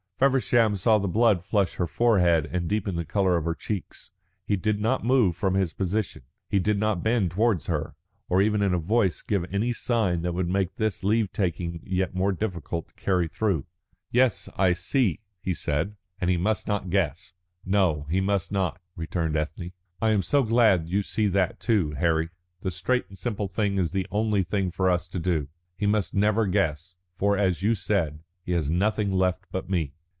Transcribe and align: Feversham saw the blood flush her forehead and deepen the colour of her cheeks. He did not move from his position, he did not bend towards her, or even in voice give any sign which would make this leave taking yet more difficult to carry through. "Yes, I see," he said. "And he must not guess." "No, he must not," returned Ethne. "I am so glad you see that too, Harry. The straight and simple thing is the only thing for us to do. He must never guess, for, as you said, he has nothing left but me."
Feversham 0.21 0.75
saw 0.75 0.99
the 0.99 1.07
blood 1.07 1.43
flush 1.43 1.77
her 1.77 1.87
forehead 1.87 2.45
and 2.45 2.67
deepen 2.67 2.95
the 2.95 3.03
colour 3.03 3.37
of 3.37 3.45
her 3.45 3.55
cheeks. 3.55 4.11
He 4.45 4.55
did 4.55 4.79
not 4.79 5.03
move 5.03 5.35
from 5.35 5.55
his 5.55 5.73
position, 5.73 6.21
he 6.47 6.59
did 6.59 6.77
not 6.77 7.01
bend 7.01 7.31
towards 7.31 7.65
her, 7.65 7.95
or 8.29 8.39
even 8.39 8.61
in 8.61 8.77
voice 8.77 9.23
give 9.23 9.43
any 9.51 9.73
sign 9.73 10.21
which 10.21 10.31
would 10.31 10.47
make 10.47 10.75
this 10.75 11.03
leave 11.03 11.33
taking 11.33 11.79
yet 11.83 12.13
more 12.13 12.31
difficult 12.31 12.89
to 12.89 12.93
carry 12.93 13.27
through. 13.27 13.65
"Yes, 14.11 14.47
I 14.57 14.73
see," 14.73 15.21
he 15.41 15.55
said. 15.55 15.95
"And 16.19 16.29
he 16.29 16.37
must 16.37 16.67
not 16.67 16.91
guess." 16.91 17.33
"No, 17.65 18.03
he 18.11 18.21
must 18.21 18.51
not," 18.51 18.79
returned 18.95 19.35
Ethne. 19.35 19.71
"I 20.03 20.11
am 20.11 20.21
so 20.21 20.43
glad 20.43 20.87
you 20.87 21.01
see 21.01 21.25
that 21.29 21.59
too, 21.59 21.93
Harry. 21.93 22.29
The 22.61 22.69
straight 22.69 23.05
and 23.09 23.17
simple 23.17 23.47
thing 23.47 23.79
is 23.79 23.89
the 23.89 24.05
only 24.11 24.43
thing 24.43 24.69
for 24.69 24.87
us 24.87 25.07
to 25.07 25.19
do. 25.19 25.47
He 25.75 25.87
must 25.87 26.13
never 26.13 26.45
guess, 26.45 26.97
for, 27.11 27.39
as 27.39 27.63
you 27.63 27.73
said, 27.73 28.19
he 28.43 28.51
has 28.51 28.69
nothing 28.69 29.11
left 29.11 29.45
but 29.51 29.67
me." 29.67 29.95